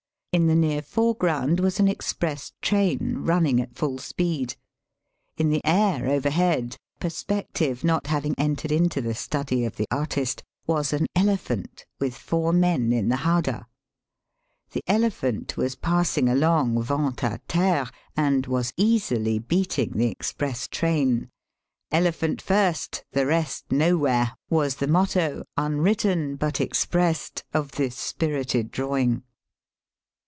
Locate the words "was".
1.59-1.81, 10.65-10.93, 15.57-15.75, 18.47-18.71, 24.49-24.75